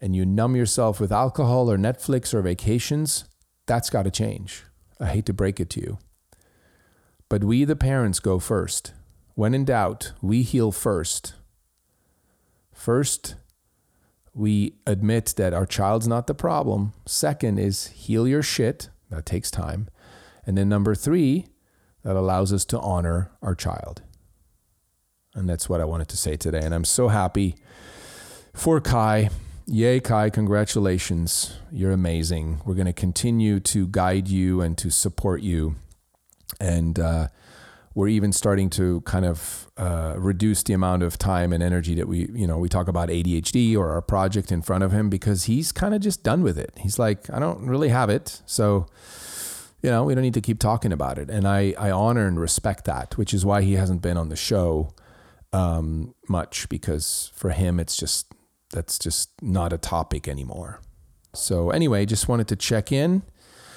and 0.00 0.14
you 0.14 0.24
numb 0.26 0.54
yourself 0.54 1.00
with 1.00 1.10
alcohol 1.10 1.70
or 1.70 1.78
Netflix 1.78 2.34
or 2.34 2.42
vacations, 2.42 3.24
that's 3.68 3.90
got 3.90 4.02
to 4.02 4.10
change. 4.10 4.64
I 4.98 5.06
hate 5.06 5.26
to 5.26 5.32
break 5.32 5.60
it 5.60 5.70
to 5.70 5.80
you. 5.80 5.98
But 7.28 7.44
we, 7.44 7.64
the 7.64 7.76
parents, 7.76 8.18
go 8.18 8.38
first. 8.38 8.92
When 9.34 9.54
in 9.54 9.64
doubt, 9.64 10.12
we 10.20 10.42
heal 10.42 10.72
first. 10.72 11.34
First, 12.72 13.36
we 14.34 14.74
admit 14.86 15.34
that 15.36 15.52
our 15.52 15.66
child's 15.66 16.08
not 16.08 16.26
the 16.26 16.34
problem. 16.34 16.92
Second 17.06 17.58
is 17.58 17.88
heal 17.88 18.26
your 18.26 18.42
shit. 18.42 18.88
That 19.10 19.26
takes 19.26 19.50
time. 19.50 19.88
And 20.46 20.56
then 20.56 20.68
number 20.68 20.94
three, 20.94 21.46
that 22.02 22.16
allows 22.16 22.52
us 22.52 22.64
to 22.66 22.80
honor 22.80 23.30
our 23.42 23.54
child. 23.54 24.02
And 25.34 25.48
that's 25.48 25.68
what 25.68 25.80
I 25.80 25.84
wanted 25.84 26.08
to 26.08 26.16
say 26.16 26.36
today. 26.36 26.60
And 26.62 26.74
I'm 26.74 26.84
so 26.84 27.08
happy 27.08 27.56
for 28.54 28.80
Khai. 28.80 29.30
Yay, 29.70 30.00
Khai, 30.00 30.32
congratulations. 30.32 31.58
You're 31.70 31.90
amazing. 31.90 32.62
We're 32.64 32.74
going 32.74 32.86
to 32.86 32.92
continue 32.94 33.60
to 33.60 33.86
guide 33.86 34.26
you 34.26 34.62
and 34.62 34.78
to 34.78 34.90
support 34.90 35.42
you. 35.42 35.76
And, 36.58 36.98
uh, 36.98 37.28
we're 37.94 38.08
even 38.08 38.32
starting 38.32 38.70
to 38.70 39.02
kind 39.02 39.26
of 39.26 39.70
uh, 39.76 40.14
reduce 40.16 40.62
the 40.62 40.72
amount 40.72 41.02
of 41.02 41.18
time 41.18 41.52
and 41.52 41.62
energy 41.62 41.94
that 41.96 42.08
we, 42.08 42.30
you 42.32 42.46
know, 42.46 42.56
we 42.56 42.70
talk 42.70 42.88
about 42.88 43.10
ADHD 43.10 43.76
or 43.76 43.90
our 43.90 44.00
project 44.00 44.50
in 44.50 44.62
front 44.62 44.84
of 44.84 44.92
him 44.92 45.10
because 45.10 45.44
he's 45.44 45.70
kind 45.70 45.92
of 45.92 46.00
just 46.00 46.22
done 46.22 46.42
with 46.42 46.56
it. 46.56 46.72
He's 46.78 46.98
like, 46.98 47.28
I 47.28 47.38
don't 47.38 47.66
really 47.66 47.90
have 47.90 48.08
it. 48.08 48.40
So, 48.46 48.86
you 49.82 49.90
know, 49.90 50.04
we 50.04 50.14
don't 50.14 50.22
need 50.22 50.34
to 50.34 50.40
keep 50.40 50.60
talking 50.60 50.92
about 50.92 51.18
it. 51.18 51.28
And 51.28 51.46
I, 51.46 51.74
I 51.78 51.90
honor 51.90 52.26
and 52.26 52.40
respect 52.40 52.86
that, 52.86 53.18
which 53.18 53.34
is 53.34 53.44
why 53.44 53.60
he 53.60 53.74
hasn't 53.74 54.00
been 54.00 54.16
on 54.16 54.30
the 54.30 54.36
show 54.36 54.94
um, 55.52 56.14
much 56.26 56.70
because 56.70 57.32
for 57.34 57.50
him, 57.50 57.78
it's 57.78 57.96
just, 57.96 58.32
that's 58.70 58.98
just 58.98 59.30
not 59.42 59.72
a 59.72 59.78
topic 59.78 60.28
anymore. 60.28 60.80
So, 61.34 61.70
anyway, 61.70 62.06
just 62.06 62.28
wanted 62.28 62.48
to 62.48 62.56
check 62.56 62.90
in. 62.92 63.22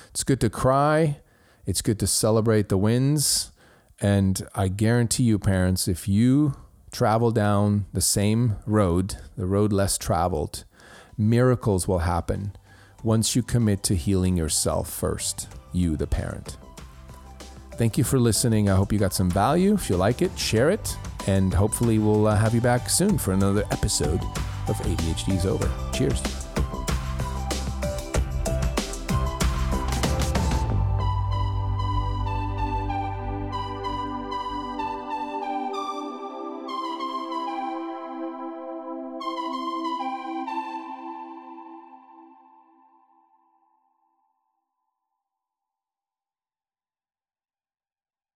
It's 0.09 0.23
good 0.23 0.41
to 0.41 0.49
cry. 0.49 1.19
It's 1.65 1.81
good 1.81 1.99
to 1.99 2.07
celebrate 2.07 2.69
the 2.69 2.77
wins. 2.77 3.51
And 3.99 4.47
I 4.55 4.67
guarantee 4.67 5.23
you, 5.23 5.37
parents, 5.37 5.87
if 5.87 6.07
you 6.07 6.55
travel 6.91 7.31
down 7.31 7.85
the 7.93 8.01
same 8.01 8.57
road, 8.65 9.17
the 9.37 9.45
road 9.45 9.71
less 9.71 9.97
traveled, 9.97 10.65
miracles 11.17 11.87
will 11.87 11.99
happen 11.99 12.55
once 13.03 13.35
you 13.35 13.43
commit 13.43 13.83
to 13.83 13.95
healing 13.95 14.35
yourself 14.37 14.89
first, 14.89 15.47
you, 15.71 15.95
the 15.95 16.07
parent. 16.07 16.57
Thank 17.73 17.97
you 17.97 18.03
for 18.03 18.19
listening. 18.19 18.69
I 18.69 18.75
hope 18.75 18.91
you 18.91 18.99
got 18.99 19.13
some 19.13 19.29
value. 19.29 19.73
If 19.73 19.89
you 19.89 19.97
like 19.97 20.21
it, 20.21 20.37
share 20.37 20.69
it. 20.69 20.95
And 21.27 21.53
hopefully, 21.53 21.99
we'll 21.99 22.27
uh, 22.27 22.35
have 22.35 22.53
you 22.53 22.61
back 22.61 22.89
soon 22.89 23.17
for 23.17 23.31
another 23.31 23.63
episode 23.71 24.21
of 24.67 24.77
ADHD's 24.77 25.45
Over. 25.45 25.69
Cheers. 25.93 26.40